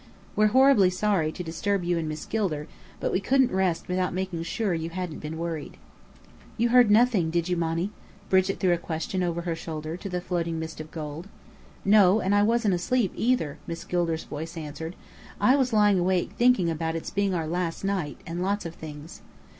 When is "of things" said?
18.65-19.21